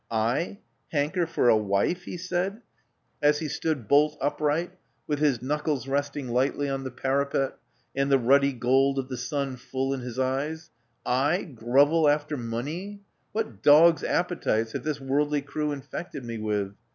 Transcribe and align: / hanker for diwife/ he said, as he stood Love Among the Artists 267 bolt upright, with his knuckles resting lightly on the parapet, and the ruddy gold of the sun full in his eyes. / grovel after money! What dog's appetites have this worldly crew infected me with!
/ 0.07 0.09
hanker 0.09 1.27
for 1.27 1.47
diwife/ 1.49 1.97
he 2.05 2.17
said, 2.17 2.59
as 3.21 3.37
he 3.37 3.47
stood 3.47 3.85
Love 3.91 4.17
Among 4.19 4.19
the 4.19 4.23
Artists 4.33 4.67
267 4.71 4.73
bolt 4.73 4.79
upright, 4.79 4.79
with 5.05 5.19
his 5.19 5.41
knuckles 5.43 5.87
resting 5.87 6.27
lightly 6.29 6.67
on 6.67 6.83
the 6.83 6.89
parapet, 6.89 7.59
and 7.95 8.11
the 8.11 8.17
ruddy 8.17 8.51
gold 8.51 8.97
of 8.97 9.09
the 9.09 9.17
sun 9.17 9.57
full 9.57 9.93
in 9.93 9.99
his 9.99 10.17
eyes. 10.17 10.71
/ 11.13 11.55
grovel 11.55 12.09
after 12.09 12.35
money! 12.35 13.03
What 13.31 13.61
dog's 13.61 14.03
appetites 14.03 14.71
have 14.71 14.83
this 14.83 14.99
worldly 14.99 15.43
crew 15.43 15.71
infected 15.71 16.25
me 16.25 16.39
with! 16.39 16.73